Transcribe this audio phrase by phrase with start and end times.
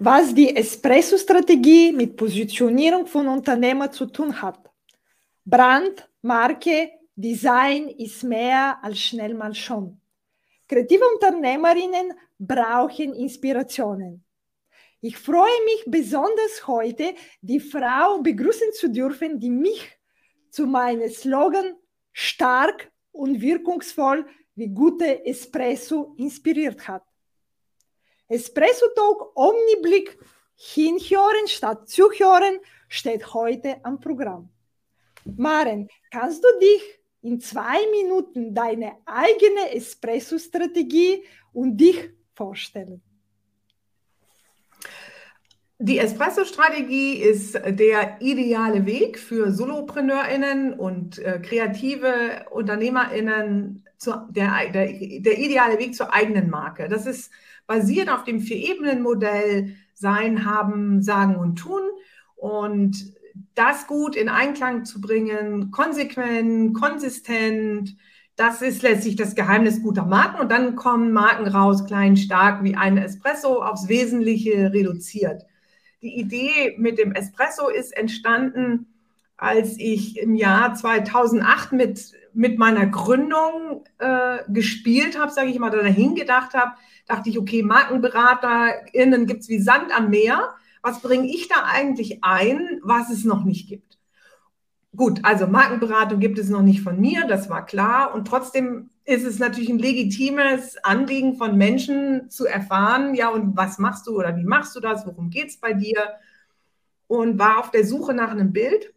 [0.00, 4.70] was die Espresso-Strategie mit Positionierung von Unternehmern zu tun hat.
[5.44, 10.00] Brand, Marke, Design ist mehr als schnell mal schon.
[10.68, 14.24] Kreative Unternehmerinnen brauchen Inspirationen.
[15.00, 19.98] Ich freue mich besonders heute, die Frau begrüßen zu dürfen, die mich
[20.50, 21.74] zu meinem Slogan
[22.12, 27.07] stark und wirkungsvoll wie gute Espresso inspiriert hat.
[28.28, 30.18] Espresso Talk Omniblick
[30.54, 34.50] hinhören statt zuhören steht heute am Programm.
[35.24, 43.02] Maren, kannst du dich in zwei Minuten deine eigene Espresso-Strategie und dich vorstellen?
[45.78, 54.86] Die Espresso-Strategie ist der ideale Weg für SolopreneurInnen und äh, kreative UnternehmerInnen, zu, der, der,
[54.86, 56.88] der ideale Weg zur eigenen Marke.
[56.88, 57.30] Das ist
[57.68, 61.82] basiert auf dem Vier-Ebenen-Modell Sein, Haben, Sagen und Tun.
[62.34, 63.14] Und
[63.54, 67.96] das gut in Einklang zu bringen, konsequent, konsistent,
[68.34, 70.40] das ist letztlich das Geheimnis guter Marken.
[70.40, 75.42] Und dann kommen Marken raus, klein, stark, wie ein Espresso, aufs Wesentliche reduziert.
[76.02, 78.86] Die Idee mit dem Espresso ist entstanden,
[79.38, 85.70] als ich im Jahr 2008 mit, mit meiner Gründung äh, gespielt habe, sage ich mal,
[85.70, 86.72] dahin gedacht habe,
[87.06, 90.50] dachte ich, okay, MarkenberaterInnen gibt es wie Sand am Meer.
[90.82, 93.98] Was bringe ich da eigentlich ein, was es noch nicht gibt?
[94.96, 98.14] Gut, also Markenberatung gibt es noch nicht von mir, das war klar.
[98.14, 103.78] Und trotzdem ist es natürlich ein legitimes Anliegen von Menschen zu erfahren, ja, und was
[103.78, 106.02] machst du oder wie machst du das, worum geht es bei dir?
[107.06, 108.92] Und war auf der Suche nach einem Bild.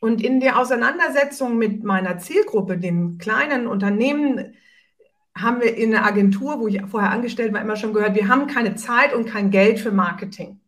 [0.00, 4.54] Und in der Auseinandersetzung mit meiner Zielgruppe, den kleinen Unternehmen,
[5.36, 8.46] haben wir in der Agentur, wo ich vorher angestellt war, immer schon gehört, wir haben
[8.46, 10.60] keine Zeit und kein Geld für Marketing.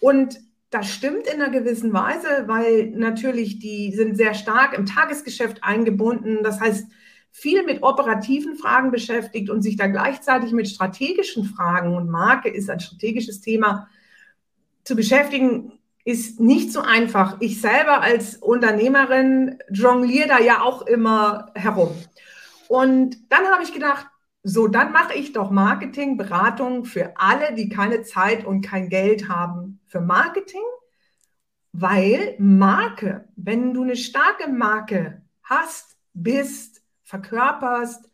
[0.00, 0.38] Und
[0.70, 6.42] das stimmt in einer gewissen Weise, weil natürlich die sind sehr stark im Tagesgeschäft eingebunden.
[6.42, 6.86] Das heißt,
[7.30, 12.70] viel mit operativen Fragen beschäftigt und sich da gleichzeitig mit strategischen Fragen und Marke ist
[12.70, 13.88] ein strategisches Thema
[14.84, 15.72] zu beschäftigen,
[16.06, 17.36] ist nicht so einfach.
[17.40, 21.96] Ich selber als Unternehmerin jongliere da ja auch immer herum.
[22.68, 24.06] Und dann habe ich gedacht,
[24.44, 29.28] so, dann mache ich doch Marketing, Beratung für alle, die keine Zeit und kein Geld
[29.28, 30.62] haben für Marketing,
[31.72, 38.08] weil Marke, wenn du eine starke Marke hast, bist, verkörperst,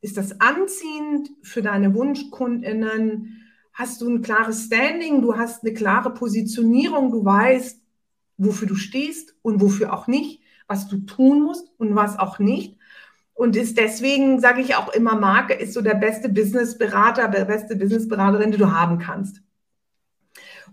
[0.00, 3.45] ist das anziehend für deine Wunschkundinnen,
[3.76, 7.80] hast du ein klares Standing, du hast eine klare Positionierung, du weißt,
[8.38, 12.76] wofür du stehst und wofür auch nicht, was du tun musst und was auch nicht
[13.36, 17.76] und ist deswegen, sage ich auch immer, Marke ist so der beste Businessberater, der beste
[17.76, 19.42] Businessberaterin, die du haben kannst.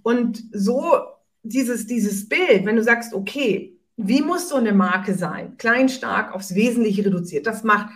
[0.02, 0.94] Und so
[1.44, 5.58] dieses, dieses Bild, wenn du sagst, okay, wie muss so eine Marke sein?
[5.58, 7.47] Klein, stark, aufs Wesentliche reduziert.
[7.47, 7.90] Das macht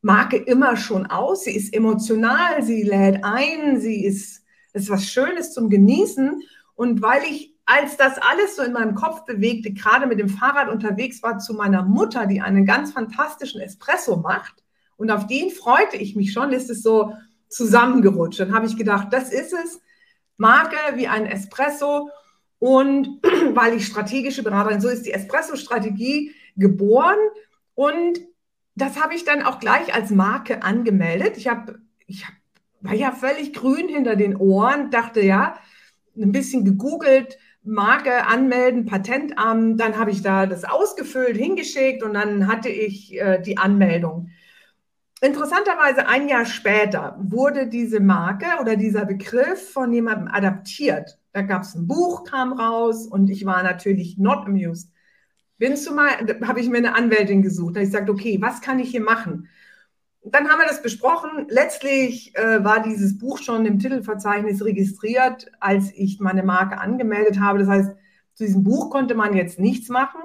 [0.00, 1.44] Marke immer schon aus.
[1.44, 4.45] Sie ist emotional, sie lädt ein, sie ist,
[4.76, 6.42] ist was Schönes zum Genießen.
[6.74, 10.68] Und weil ich als das alles so in meinem Kopf bewegte, gerade mit dem Fahrrad
[10.68, 14.62] unterwegs war zu meiner Mutter, die einen ganz fantastischen Espresso macht,
[14.96, 17.14] und auf den freute ich mich schon, ist es so
[17.48, 18.40] zusammengerutscht.
[18.40, 19.80] Dann habe ich gedacht, das ist es,
[20.36, 22.10] Marke wie ein Espresso.
[22.58, 23.20] Und
[23.54, 27.18] weil ich strategische Beraterin, so ist die Espresso-Strategie geboren.
[27.74, 28.20] Und
[28.74, 31.36] das habe ich dann auch gleich als Marke angemeldet.
[31.36, 32.34] Ich habe, ich hab,
[32.80, 35.58] war ja völlig grün hinter den Ohren, dachte ja,
[36.16, 42.46] ein bisschen gegoogelt, Marke anmelden, Patentamt, dann habe ich da das ausgefüllt, hingeschickt und dann
[42.46, 44.30] hatte ich äh, die Anmeldung.
[45.20, 51.18] Interessanterweise ein Jahr später wurde diese Marke oder dieser Begriff von jemandem adaptiert.
[51.32, 54.92] Da gab es ein Buch, kam raus und ich war natürlich not amused.
[55.58, 56.10] Bin zumal,
[56.44, 57.76] habe ich mir eine Anwältin gesucht.
[57.76, 59.48] Da ich gesagt, okay, was kann ich hier machen?
[60.34, 61.46] Dann haben wir das besprochen.
[61.48, 67.58] Letztlich äh, war dieses Buch schon im Titelverzeichnis registriert, als ich meine Marke angemeldet habe.
[67.58, 67.90] Das heißt,
[68.34, 70.20] zu diesem Buch konnte man jetzt nichts machen.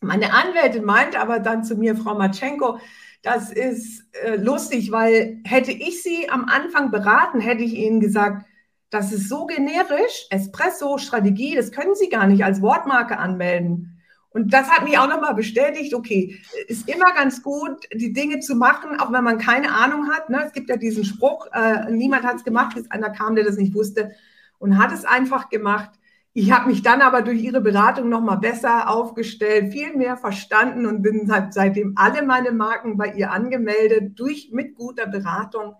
[0.00, 2.78] Meine Anwältin meinte aber dann zu mir, Frau Matschenko,
[3.22, 8.44] das ist äh, lustig, weil hätte ich Sie am Anfang beraten, hätte ich Ihnen gesagt,
[8.90, 14.01] das ist so generisch, Espresso, Strategie, das können Sie gar nicht als Wortmarke anmelden.
[14.32, 18.54] Und das hat mich auch nochmal bestätigt, okay, ist immer ganz gut, die Dinge zu
[18.54, 20.30] machen, auch wenn man keine Ahnung hat.
[20.30, 20.42] Ne?
[20.46, 23.56] Es gibt ja diesen Spruch, äh, niemand hat es gemacht, bis einer kam, der das
[23.56, 24.12] nicht wusste
[24.58, 25.90] und hat es einfach gemacht.
[26.34, 31.02] Ich habe mich dann aber durch Ihre Beratung nochmal besser aufgestellt, viel mehr verstanden und
[31.02, 35.74] bin seitdem alle meine Marken bei ihr angemeldet, durch mit guter Beratung.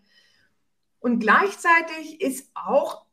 [0.98, 3.06] Und gleichzeitig ist auch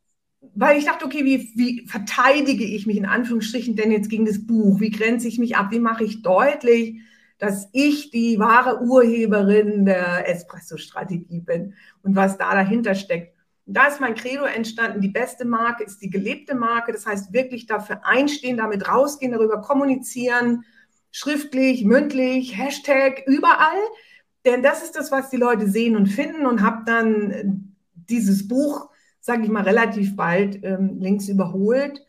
[0.54, 4.46] weil ich dachte, okay, wie, wie verteidige ich mich in Anführungsstrichen denn jetzt gegen das
[4.46, 4.80] Buch?
[4.80, 5.70] Wie grenze ich mich ab?
[5.70, 7.00] Wie mache ich deutlich,
[7.38, 13.34] dass ich die wahre Urheberin der Espresso-Strategie bin und was da dahinter steckt?
[13.66, 16.92] Da ist mein Credo entstanden, die beste Marke ist die gelebte Marke.
[16.92, 20.64] Das heißt, wirklich dafür einstehen, damit rausgehen, darüber kommunizieren,
[21.12, 23.78] schriftlich, mündlich, Hashtag, überall.
[24.44, 28.89] Denn das ist das, was die Leute sehen und finden und habe dann dieses Buch
[29.20, 32.04] sage ich mal, relativ bald ähm, links überholt.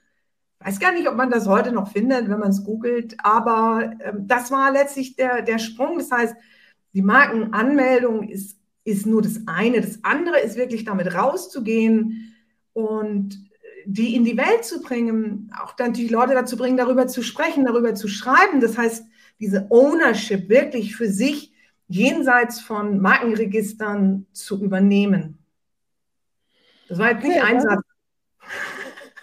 [0.60, 4.28] Weiß gar nicht, ob man das heute noch findet, wenn man es googelt, aber ähm,
[4.28, 5.98] das war letztlich der, der Sprung.
[5.98, 6.36] Das heißt,
[6.94, 9.82] die Markenanmeldung ist, ist nur das eine.
[9.82, 12.34] Das andere ist wirklich damit rauszugehen
[12.74, 13.40] und
[13.86, 17.96] die in die Welt zu bringen, auch natürlich Leute dazu bringen, darüber zu sprechen, darüber
[17.96, 18.62] zu schreiben.
[18.62, 19.06] Das heißt,
[19.40, 21.52] diese Ownership wirklich für sich
[21.88, 25.41] jenseits von Markenregistern zu übernehmen.
[26.92, 27.82] Das war jetzt nicht okay, ein Satz.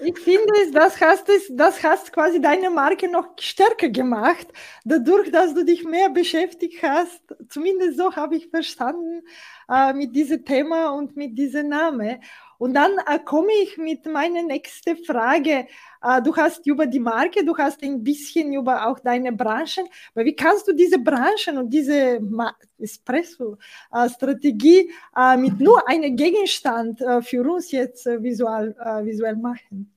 [0.01, 4.47] Ich finde, das hast, das hast quasi deine Marke noch stärker gemacht,
[4.85, 7.21] dadurch, dass du dich mehr beschäftigt hast.
[7.51, 9.23] Zumindest so habe ich verstanden
[9.71, 12.23] äh, mit diesem Thema und mit diesem Namen.
[12.59, 15.69] Und dann äh, komme ich mit meiner nächsten Frage.
[16.03, 19.87] Äh, du hast über die Marke, du hast ein bisschen über auch deine Branchen.
[20.15, 22.21] Aber wie kannst du diese Branchen und diese
[22.79, 29.95] Espresso-Strategie äh, mit nur einem Gegenstand äh, für uns jetzt äh, visual, äh, visuell machen?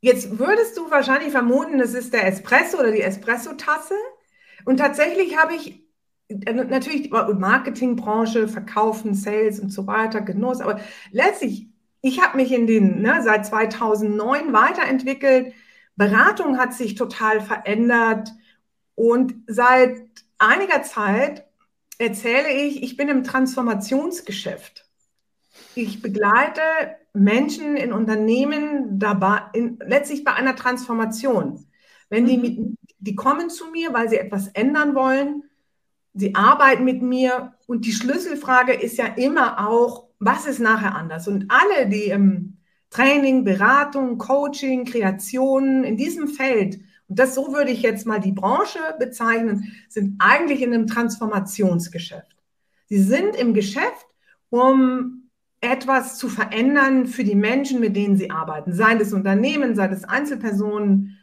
[0.00, 3.94] Jetzt würdest du wahrscheinlich vermuten, das ist der Espresso oder die Espresso-Tasse.
[4.64, 5.83] Und tatsächlich habe ich äh,
[6.52, 11.68] natürlich Marketingbranche, Verkaufen, Sales und so weiter, Genuss, aber letztlich,
[12.00, 15.54] ich habe mich in den, ne, seit 2009 weiterentwickelt,
[15.96, 18.30] Beratung hat sich total verändert
[18.94, 20.02] und seit
[20.38, 21.46] einiger Zeit
[21.98, 24.84] erzähle ich, ich bin im Transformationsgeschäft.
[25.74, 26.60] Ich begleite
[27.12, 31.64] Menschen in Unternehmen dabei, in, letztlich bei einer Transformation.
[32.10, 32.42] Wenn die, mhm.
[32.42, 35.44] mit, die kommen zu mir, weil sie etwas ändern wollen,
[36.14, 41.28] sie arbeiten mit mir und die Schlüsselfrage ist ja immer auch, was ist nachher anders?
[41.28, 42.58] Und alle, die im
[42.90, 46.78] Training, Beratung, Coaching, Kreation in diesem Feld,
[47.08, 52.36] und das so würde ich jetzt mal die Branche bezeichnen, sind eigentlich in einem Transformationsgeschäft.
[52.86, 54.06] Sie sind im Geschäft,
[54.50, 55.28] um
[55.60, 60.04] etwas zu verändern für die Menschen, mit denen sie arbeiten, sei es Unternehmen, sei es
[60.04, 61.18] Einzelpersonen.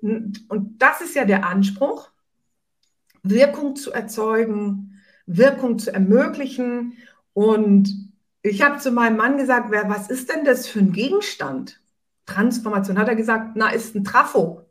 [0.00, 2.10] Und das ist ja der Anspruch.
[3.24, 6.96] Wirkung zu erzeugen, Wirkung zu ermöglichen.
[7.32, 8.12] Und
[8.42, 11.80] ich habe zu meinem Mann gesagt, wer, was ist denn das für ein Gegenstand?
[12.26, 12.98] Transformation.
[12.98, 14.66] Hat er gesagt, na, ist ein Trafo.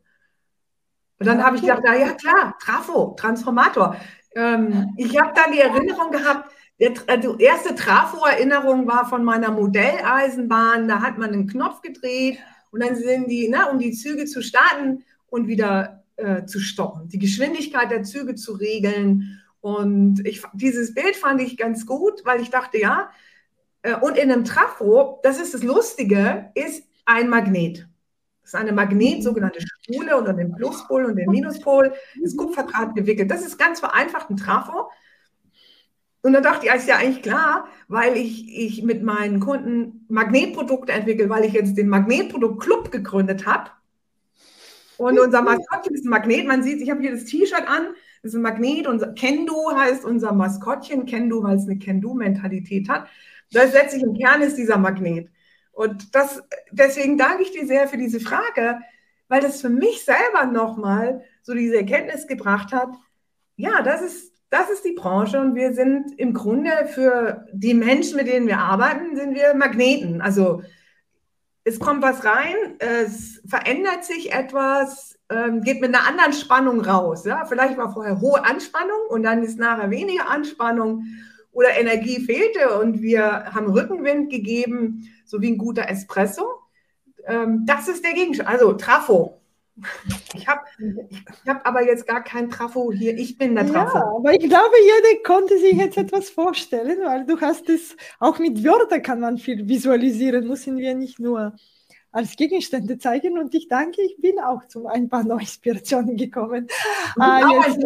[1.18, 3.96] Und dann habe ich gedacht, na ja, klar, Trafo, Transformator.
[4.34, 6.50] Ähm, ich habe dann die Erinnerung gehabt,
[6.80, 10.88] der, die erste Trafo-Erinnerung war von meiner Modelleisenbahn.
[10.88, 12.38] Da hat man einen Knopf gedreht
[12.70, 17.08] und dann sind die, ne, um die Züge zu starten und wieder äh, zu stoppen,
[17.08, 19.40] die Geschwindigkeit der Züge zu regeln.
[19.60, 23.10] Und ich, dieses Bild fand ich ganz gut, weil ich dachte, ja,
[23.82, 27.88] äh, und in einem Trafo, das ist das Lustige, ist ein Magnet.
[28.42, 33.30] Das ist eine Magnet, sogenannte Spule unter dem Pluspol und dem Minuspol, ist Kupferdraht gewickelt.
[33.30, 34.90] Das ist ganz vereinfacht ein Trafo.
[36.20, 40.06] Und dann dachte ich, ja, ist ja eigentlich klar, weil ich, ich mit meinen Kunden
[40.08, 43.70] Magnetprodukte entwickle, weil ich jetzt den Magnetprodukt-Club gegründet habe.
[44.96, 46.46] Und unser Maskottchen ist ein Magnet.
[46.46, 47.88] Man sieht, ich habe hier das T-Shirt an.
[48.22, 48.86] Das ist ein Magnet.
[48.86, 51.06] Unser Kendo heißt unser Maskottchen.
[51.06, 53.08] Kendo, weil es eine Kendo-Mentalität hat.
[53.52, 55.28] Das letztlich im Kern ist dieser Magnet.
[55.72, 58.78] Und das, deswegen danke ich dir sehr für diese Frage,
[59.28, 62.90] weil das für mich selber nochmal so diese Erkenntnis gebracht hat.
[63.56, 68.16] Ja, das ist, das ist die Branche und wir sind im Grunde für die Menschen,
[68.16, 70.20] mit denen wir arbeiten, sind wir Magneten.
[70.20, 70.62] Also
[71.64, 77.24] es kommt was rein, es verändert sich etwas, ähm, geht mit einer anderen Spannung raus.
[77.24, 77.46] Ja?
[77.46, 81.04] Vielleicht war vorher hohe Anspannung und dann ist nachher weniger Anspannung
[81.52, 86.44] oder Energie fehlte und wir haben Rückenwind gegeben, so wie ein guter Espresso.
[87.26, 88.48] Ähm, das ist der Gegenstand.
[88.48, 89.40] Also Trafo.
[90.34, 93.16] Ich habe ich hab aber jetzt gar kein Trafo hier.
[93.16, 93.98] Ich bin der Trafo.
[93.98, 98.38] Ja, aber ich glaube, jeder konnte sich jetzt etwas vorstellen, weil du hast es, auch
[98.38, 101.56] mit Wörtern kann man viel visualisieren, müssen wir nicht nur
[102.12, 103.38] als Gegenstände zeigen.
[103.38, 106.68] Und ich danke, ich bin auch zu ein paar neue Inspirationen gekommen.
[107.18, 107.84] Ah, jetzt,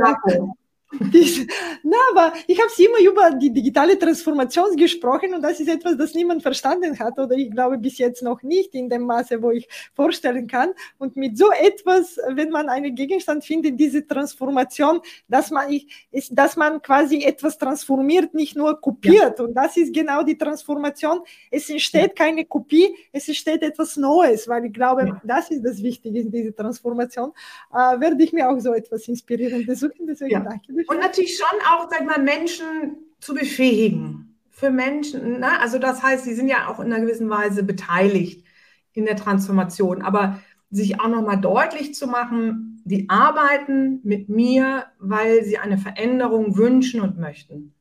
[1.83, 6.15] na, aber ich habe immer über die digitale Transformation gesprochen und das ist etwas, das
[6.15, 9.69] niemand verstanden hat oder ich glaube bis jetzt noch nicht in dem Maße, wo ich
[9.95, 10.71] vorstellen kann.
[10.97, 15.71] Und mit so etwas, wenn man einen Gegenstand findet, diese Transformation, dass man,
[16.11, 19.39] ist, dass man quasi etwas transformiert, nicht nur kopiert.
[19.39, 19.45] Ja.
[19.45, 21.21] Und das ist genau die Transformation.
[21.51, 25.21] Es entsteht keine Kopie, es entsteht etwas Neues, weil ich glaube, ja.
[25.23, 27.33] das ist das Wichtige in dieser Transformation.
[27.73, 30.07] Äh, werde ich mir auch so etwas inspirieren besuchen.
[30.07, 30.41] Deswegen ja.
[30.41, 34.37] danke und natürlich schon auch, sag mal, Menschen zu befähigen.
[34.51, 35.61] Für Menschen, ne?
[35.61, 38.45] also das heißt, sie sind ja auch in einer gewissen Weise beteiligt
[38.93, 45.45] in der Transformation, aber sich auch nochmal deutlich zu machen, die arbeiten mit mir, weil
[45.45, 47.75] sie eine Veränderung wünschen und möchten.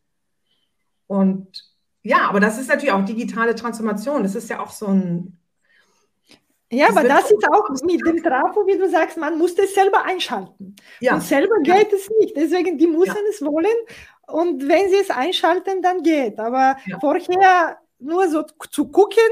[1.08, 1.63] Und
[2.04, 4.24] ja, aber das ist natürlich auch digitale Transformation.
[4.24, 5.37] Das ist ja auch so ein
[6.72, 10.04] ja, aber das ist auch mit dem Trafo, wie du sagst, man muss das selber
[10.04, 10.76] einschalten.
[11.00, 11.16] Ja.
[11.16, 11.98] Und selber geht ja.
[11.98, 12.36] es nicht.
[12.36, 13.30] Deswegen, die müssen ja.
[13.30, 13.78] es wollen.
[14.28, 16.40] Und wenn sie es einschalten, dann geht.
[16.40, 17.00] Aber ja.
[17.00, 19.24] vorher nur so zu gucken,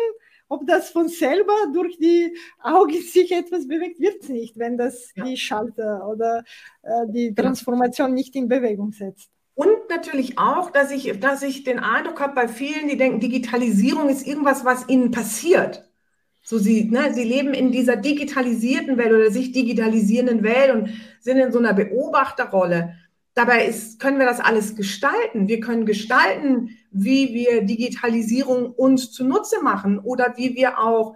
[0.48, 5.12] ob das von selber durch die Augen sich etwas bewegt, wird es nicht, wenn das
[5.16, 6.44] die Schalter oder
[6.84, 9.30] äh, die Transformation nicht in Bewegung setzt.
[9.56, 14.10] Und natürlich auch, dass ich, dass ich den Eindruck habe bei vielen, die denken, Digitalisierung
[14.10, 15.90] ist irgendwas, was ihnen passiert.
[16.48, 21.38] So sie, ne, sie leben in dieser digitalisierten Welt oder sich digitalisierenden Welt und sind
[21.38, 22.94] in so einer Beobachterrolle.
[23.34, 25.48] Dabei ist, können wir das alles gestalten.
[25.48, 31.16] Wir können gestalten, wie wir Digitalisierung uns zunutze machen oder wie wir auch,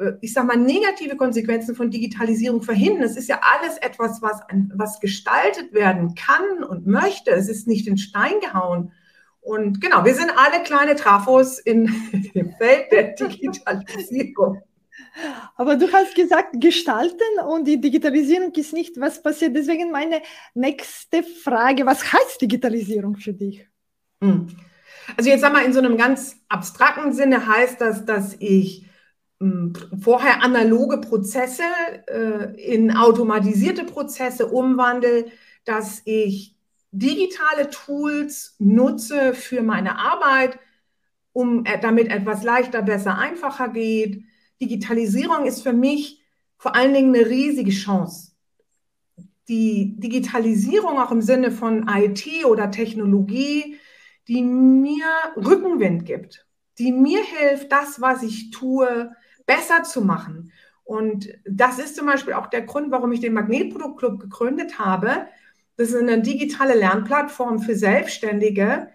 [0.00, 3.02] äh, ich sag mal, negative Konsequenzen von Digitalisierung verhindern.
[3.02, 4.40] Es ist ja alles etwas, was,
[4.72, 7.32] was gestaltet werden kann und möchte.
[7.32, 8.92] Es ist nicht in Stein gehauen.
[9.50, 11.86] Und genau, wir sind alle kleine Trafos in
[12.34, 14.62] dem Feld der Digitalisierung.
[15.56, 19.56] Aber du hast gesagt, gestalten und die Digitalisierung ist nicht, was passiert.
[19.56, 20.22] Deswegen meine
[20.54, 23.66] nächste Frage, was heißt Digitalisierung für dich?
[24.22, 24.46] Hm.
[25.16, 28.86] Also jetzt sag mal, in so einem ganz abstrakten Sinne heißt das, dass ich
[29.40, 31.64] hm, vorher analoge Prozesse
[32.06, 35.26] äh, in automatisierte Prozesse umwandle,
[35.64, 36.54] dass ich
[36.92, 40.58] digitale Tools nutze für meine Arbeit,
[41.32, 44.24] um äh, damit etwas leichter, besser, einfacher geht.
[44.60, 46.22] Digitalisierung ist für mich
[46.58, 48.32] vor allen Dingen eine riesige Chance.
[49.48, 53.78] Die Digitalisierung auch im Sinne von IT oder Technologie,
[54.28, 55.06] die mir
[55.36, 56.46] Rückenwind gibt,
[56.78, 59.10] die mir hilft, das, was ich tue,
[59.46, 60.52] besser zu machen.
[60.84, 65.26] Und das ist zum Beispiel auch der Grund, warum ich den Magnetproduktclub gegründet habe,
[65.80, 68.88] das ist eine digitale Lernplattform für Selbstständige,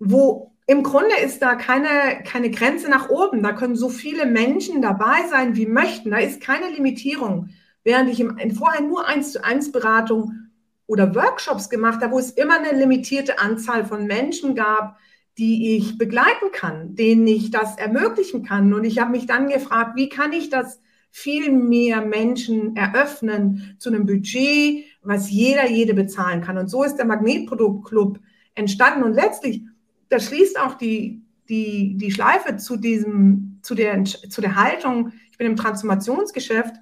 [0.00, 3.42] wo im Grunde ist da keine, keine Grenze nach oben.
[3.42, 6.10] Da können so viele Menschen dabei sein, wie möchten.
[6.10, 7.50] Da ist keine Limitierung.
[7.84, 10.48] Während ich im, vorher nur eins zu eins Beratung
[10.86, 14.96] oder Workshops gemacht habe, wo es immer eine limitierte Anzahl von Menschen gab,
[15.36, 18.72] die ich begleiten kann, denen ich das ermöglichen kann.
[18.72, 23.90] Und ich habe mich dann gefragt, wie kann ich das viel mehr Menschen eröffnen zu
[23.90, 26.58] einem Budget, was jeder, jede bezahlen kann.
[26.58, 28.20] Und so ist der Magnetproduktclub
[28.54, 29.02] entstanden.
[29.02, 29.62] Und letztlich,
[30.10, 35.38] da schließt auch die, die, die Schleife zu diesem, zu der, zu der Haltung, ich
[35.38, 36.74] bin im Transformationsgeschäft.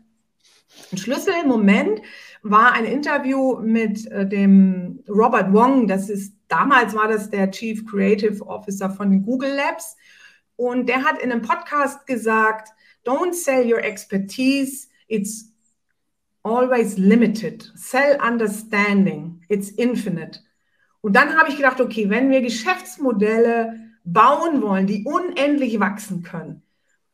[0.91, 2.03] Ein Schlüsselmoment
[2.43, 5.87] war ein Interview mit äh, dem Robert Wong.
[5.87, 9.97] Das ist, damals war das der Chief Creative Officer von Google Labs.
[10.57, 12.71] Und der hat in einem Podcast gesagt,
[13.05, 14.89] don't sell your expertise.
[15.07, 15.53] It's
[16.47, 17.71] always limited.
[17.75, 19.43] Sell understanding.
[19.49, 20.41] It's infinite.
[21.01, 26.63] Und dann habe ich gedacht, okay, wenn wir Geschäftsmodelle bauen wollen, die unendlich wachsen können,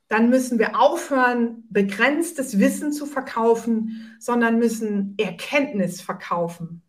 [0.09, 6.83] dann müssen wir aufhören, begrenztes Wissen zu verkaufen, sondern müssen Erkenntnis verkaufen.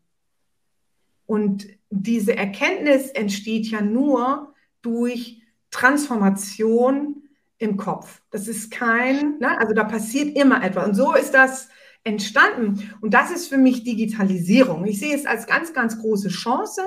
[1.26, 7.24] Und diese Erkenntnis entsteht ja nur durch Transformation
[7.58, 8.22] im Kopf.
[8.30, 10.88] Das ist kein, ne, also da passiert immer etwas.
[10.88, 11.70] Und so ist das
[12.04, 12.94] entstanden.
[13.02, 14.86] Und das ist für mich Digitalisierung.
[14.86, 16.82] Ich sehe es als ganz, ganz große Chance.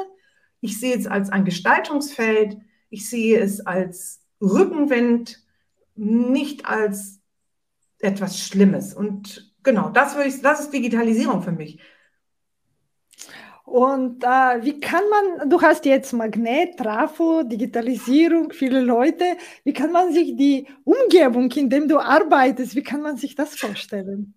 [0.60, 2.58] Ich sehe es als ein Gestaltungsfeld.
[2.90, 5.42] Ich sehe es als Rückenwind,
[5.94, 7.20] nicht als
[7.98, 8.94] etwas Schlimmes.
[8.94, 11.80] Und genau, das, würde ich, das ist Digitalisierung für mich.
[13.64, 19.90] Und äh, wie kann man, du hast jetzt Magnet, Trafo, Digitalisierung, viele Leute, wie kann
[19.90, 24.34] man sich die Umgebung, in der du arbeitest, wie kann man sich das vorstellen?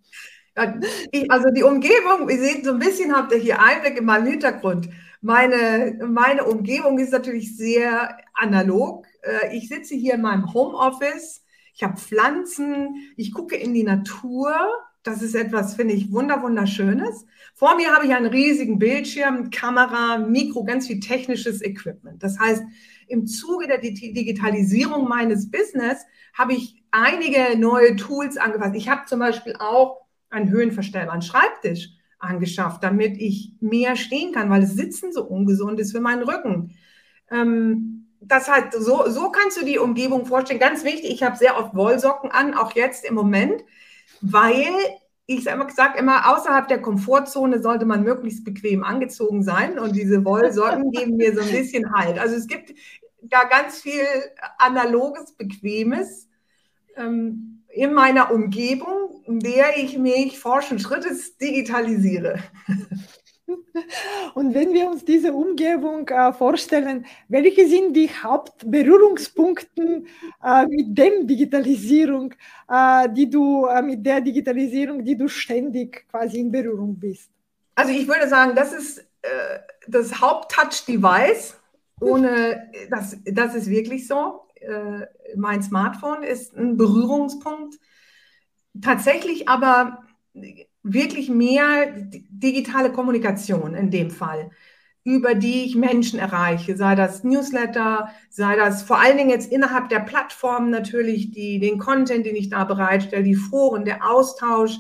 [0.56, 4.90] Also die Umgebung, ihr seht so ein bisschen, habt ihr hier Einblick in meinen Hintergrund.
[5.22, 9.06] Meine, meine Umgebung ist natürlich sehr analog.
[9.22, 14.54] Äh, ich sitze hier in meinem Homeoffice, ich habe Pflanzen, ich gucke in die Natur
[15.04, 17.26] Das ist etwas, finde ich, wunder, wunderschönes.
[17.56, 22.22] Vor mir habe ich einen riesigen Bildschirm, Kamera, Mikro, ganz viel technisches Equipment.
[22.22, 22.64] Das heißt,
[23.08, 28.76] im Zuge der Digitalisierung meines Business habe ich einige neue Tools angefasst.
[28.76, 34.62] Ich habe zum Beispiel auch einen höhenverstellbaren Schreibtisch angeschafft, damit ich mehr stehen kann, weil
[34.62, 36.76] das Sitzen so ungesund ist für meinen Rücken.
[37.32, 40.60] Ähm, das halt so, so kannst du die Umgebung vorstellen.
[40.60, 43.64] Ganz wichtig, ich habe sehr oft Wollsocken an, auch jetzt im Moment,
[44.22, 44.68] weil
[45.26, 50.92] ich sage immer, außerhalb der Komfortzone sollte man möglichst bequem angezogen sein und diese Wollsocken
[50.92, 52.20] geben mir so ein bisschen Halt.
[52.20, 52.74] Also es gibt
[53.22, 54.06] da ganz viel
[54.58, 56.28] analoges, bequemes
[56.96, 62.40] ähm, in meiner Umgebung, in der ich mich forschen Schrittes digitalisiere.
[64.36, 70.04] Und wenn wir uns diese Umgebung äh, vorstellen, welche sind die Hauptberührungspunkte
[70.44, 72.34] äh, mit dem Digitalisierung,
[72.70, 77.32] äh, die du äh, mit der Digitalisierung, die du ständig quasi in Berührung bist?
[77.76, 81.56] Also ich würde sagen, das ist äh, das Haupt-Touch-Device.
[82.02, 84.42] Ohne das, das ist wirklich so.
[84.62, 87.80] Äh, mein Smartphone ist ein Berührungspunkt.
[88.82, 90.04] Tatsächlich aber
[90.84, 91.92] wirklich mehr
[92.30, 94.52] digitale Kommunikation in dem Fall,
[95.04, 99.90] über die ich Menschen erreiche, sei das Newsletter, sei das vor allen Dingen jetzt innerhalb
[99.90, 104.78] der Plattform natürlich die, den Content, den ich da bereitstelle, die Foren, der Austausch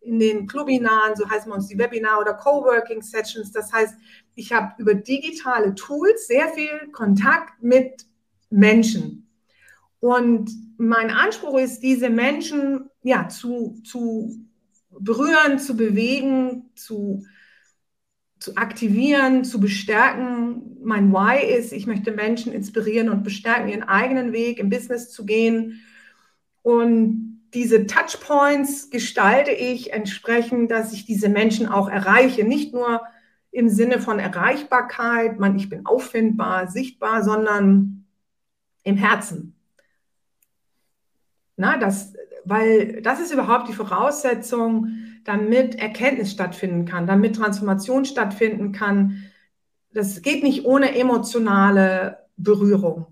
[0.00, 3.52] in den Clubinaren, so heißen wir uns die Webinar oder Coworking Sessions.
[3.52, 3.94] Das heißt,
[4.34, 8.06] ich habe über digitale Tools sehr viel Kontakt mit
[8.52, 9.28] Menschen.
[10.00, 14.36] Und mein Anspruch ist, diese Menschen ja, zu, zu
[14.90, 17.24] berühren, zu bewegen, zu,
[18.38, 20.78] zu aktivieren, zu bestärken.
[20.82, 25.24] Mein Why ist, ich möchte Menschen inspirieren und bestärken, ihren eigenen Weg im Business zu
[25.24, 25.80] gehen.
[26.62, 32.44] Und diese Touchpoints gestalte ich entsprechend, dass ich diese Menschen auch erreiche.
[32.44, 33.02] Nicht nur
[33.50, 38.01] im Sinne von Erreichbarkeit, man, ich bin auffindbar, sichtbar, sondern
[38.82, 39.54] im Herzen.
[41.56, 44.88] Na, das, weil das ist überhaupt die Voraussetzung,
[45.24, 49.24] damit Erkenntnis stattfinden kann, damit Transformation stattfinden kann.
[49.92, 53.06] Das geht nicht ohne emotionale Berührung.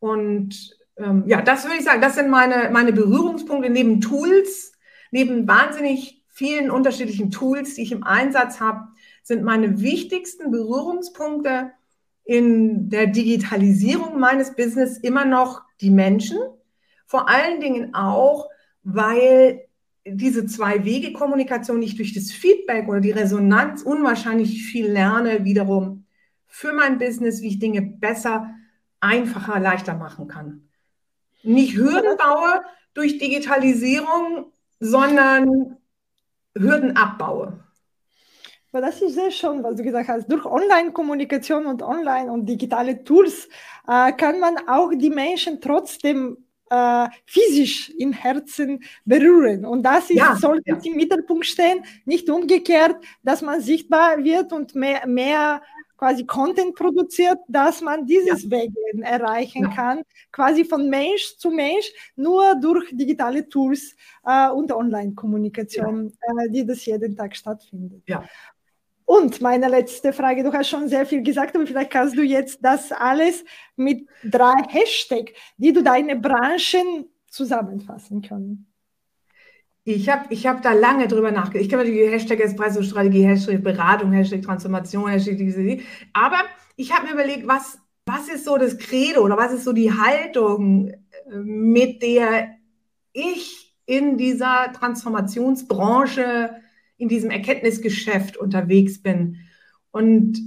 [0.00, 4.72] Und ähm, ja, das würde ich sagen, das sind meine, meine Berührungspunkte neben Tools,
[5.10, 8.88] neben wahnsinnig vielen unterschiedlichen Tools, die ich im Einsatz habe,
[9.22, 11.72] sind meine wichtigsten Berührungspunkte
[12.28, 16.36] in der Digitalisierung meines Business immer noch die Menschen
[17.06, 18.50] vor allen Dingen auch,
[18.82, 19.62] weil
[20.04, 26.04] diese Zwei-Wege-Kommunikation nicht durch das Feedback oder die Resonanz unwahrscheinlich viel lerne, wiederum
[26.46, 28.50] für mein Business, wie ich Dinge besser,
[29.00, 30.68] einfacher, leichter machen kann.
[31.42, 32.60] Nicht Hürden baue
[32.92, 35.78] durch Digitalisierung, sondern
[36.54, 37.64] Hürden abbaue.
[38.70, 40.30] Aber das ist sehr schön, was du gesagt hast.
[40.30, 43.48] Durch Online-Kommunikation und Online- und digitale Tools
[43.86, 46.36] äh, kann man auch die Menschen trotzdem
[46.70, 49.64] äh, physisch im Herzen berühren.
[49.64, 50.78] Und das ist, ja, sollte ja.
[50.82, 55.62] im Mittelpunkt stehen, nicht umgekehrt, dass man sichtbar wird und mehr, mehr
[55.96, 58.50] quasi Content produziert, dass man dieses ja.
[58.50, 59.74] Wegen erreichen ja.
[59.74, 66.44] kann, quasi von Mensch zu Mensch, nur durch digitale Tools äh, und Online-Kommunikation, ja.
[66.44, 68.02] äh, die das jeden Tag stattfindet.
[68.06, 68.24] Ja.
[69.08, 72.58] Und meine letzte Frage, du hast schon sehr viel gesagt, aber vielleicht kannst du jetzt
[72.62, 73.42] das alles
[73.74, 78.70] mit drei Hashtags, die du deine Branchen zusammenfassen können.
[79.84, 81.62] Ich habe ich hab da lange drüber nachgedacht.
[81.62, 85.78] Ich kenne die Hashtag Espresso-Strategie, Hashtag Beratung, Hashtag Transformation, Hashtag diese,
[86.12, 86.42] aber
[86.76, 89.90] ich habe mir überlegt, was, was ist so das Credo oder was ist so die
[89.90, 90.98] Haltung, äh,
[91.32, 92.50] mit der
[93.14, 96.50] ich in dieser Transformationsbranche
[96.98, 99.38] in diesem Erkenntnisgeschäft unterwegs bin.
[99.90, 100.38] Und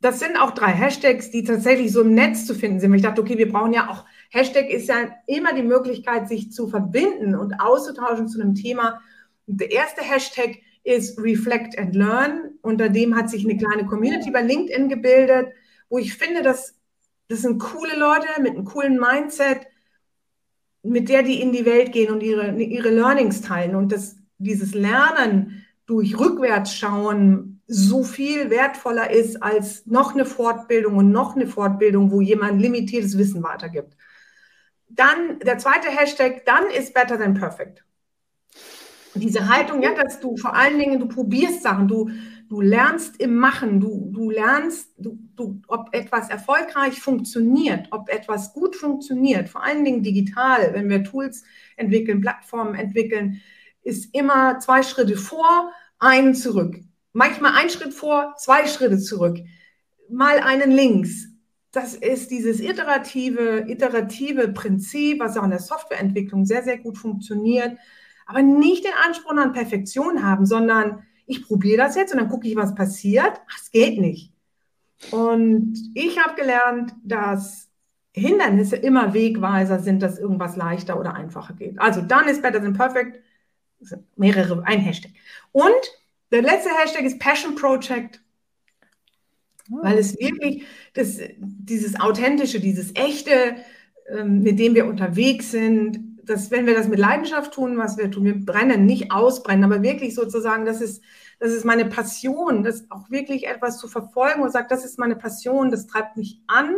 [0.00, 2.92] das sind auch drei Hashtags, die tatsächlich so im Netz zu finden sind.
[2.92, 6.66] Ich dachte, okay, wir brauchen ja auch, Hashtag ist ja immer die Möglichkeit, sich zu
[6.66, 9.00] verbinden und auszutauschen zu einem Thema.
[9.46, 12.54] Der erste Hashtag ist Reflect and Learn.
[12.62, 15.52] Unter dem hat sich eine kleine Community bei LinkedIn gebildet,
[15.88, 16.74] wo ich finde, dass
[17.28, 19.66] das sind coole Leute mit einem coolen Mindset,
[20.82, 23.76] mit der die in die Welt gehen und ihre, ihre Learnings teilen.
[23.76, 25.61] Und das, dieses Lernen
[25.92, 32.22] durch Rückwärtsschauen so viel wertvoller ist als noch eine Fortbildung und noch eine Fortbildung, wo
[32.22, 33.94] jemand limitiertes Wissen weitergibt.
[34.88, 37.84] Dann der zweite Hashtag, dann ist better than perfect.
[39.14, 42.08] Diese Haltung, ja, dass du vor allen Dingen, du probierst Sachen, du,
[42.48, 48.54] du lernst im Machen, du, du lernst, du, du, ob etwas erfolgreich funktioniert, ob etwas
[48.54, 51.44] gut funktioniert, vor allen Dingen digital, wenn wir Tools
[51.76, 53.42] entwickeln, Plattformen entwickeln,
[53.82, 55.72] ist immer zwei Schritte vor,
[56.02, 56.76] einen zurück.
[57.12, 59.38] Manchmal ein Schritt vor, zwei Schritte zurück.
[60.08, 61.28] Mal einen links.
[61.70, 67.78] Das ist dieses iterative, iterative Prinzip, was auch in der Softwareentwicklung sehr, sehr gut funktioniert.
[68.26, 72.48] Aber nicht den Anspruch an Perfektion haben, sondern ich probiere das jetzt und dann gucke
[72.48, 73.40] ich, was passiert.
[73.58, 74.32] Es geht nicht.
[75.10, 77.68] Und ich habe gelernt, dass
[78.12, 81.80] Hindernisse immer Wegweiser sind, dass irgendwas leichter oder einfacher geht.
[81.80, 83.20] Also dann ist better than perfect.
[84.16, 85.12] Mehrere, ein Hashtag.
[85.52, 85.72] Und
[86.30, 88.20] der letzte Hashtag ist Passion Project.
[89.70, 89.82] Oh.
[89.82, 90.64] Weil es wirklich
[90.94, 93.56] das, dieses authentische, dieses echte,
[94.08, 98.10] ähm, mit dem wir unterwegs sind, dass wenn wir das mit Leidenschaft tun, was wir
[98.10, 101.02] tun, wir brennen, nicht ausbrennen, aber wirklich sozusagen, das ist,
[101.38, 105.16] das ist meine Passion, das auch wirklich etwas zu verfolgen und sagt, das ist meine
[105.16, 106.74] Passion, das treibt mich an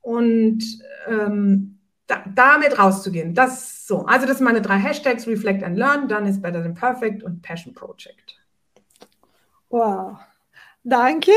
[0.00, 0.62] und
[1.06, 1.73] ähm,
[2.06, 3.34] da, damit rauszugehen.
[3.34, 4.06] Das so.
[4.06, 7.42] Also das sind meine drei Hashtags: Reflect and Learn, Done is Better than Perfect und
[7.42, 8.40] Passion Project.
[9.70, 10.18] Wow.
[10.86, 11.32] Danke,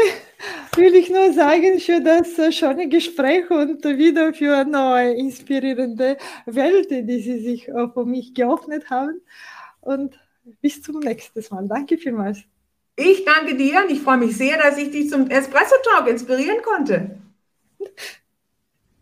[0.75, 7.08] will ich nur sagen für das äh, schöne Gespräch und wieder für neue inspirierende Welten,
[7.08, 9.21] die Sie sich äh, für mich geöffnet haben.
[9.80, 10.19] Und
[10.62, 11.65] bis zum nächsten Mal.
[11.65, 12.39] Danke vielmals.
[12.97, 16.62] Ich danke dir und ich freue mich sehr, dass ich dich zum Espresso Talk inspirieren
[16.62, 17.17] konnte.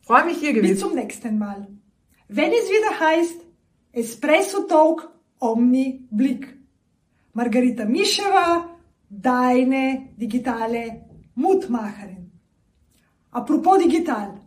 [0.06, 0.74] Freue mich hier gewesen.
[0.74, 1.68] Bis zum nächsten Mal.
[2.28, 3.42] Wenn es wieder heißt
[3.92, 6.56] Espresso Talk Omni Blick.
[7.34, 8.78] Margarita Mischewa,
[9.10, 12.32] deine digitale Mutmacherin.
[13.32, 14.40] Apropos digital.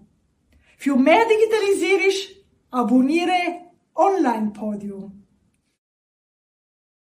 [0.76, 2.38] Für mehr Digitalisierung
[2.70, 5.17] abonniere Online Podium.